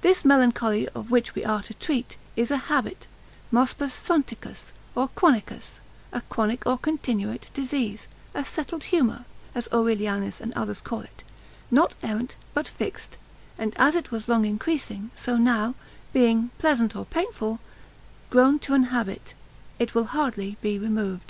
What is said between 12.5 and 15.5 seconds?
but fixed; and as it was long increasing, so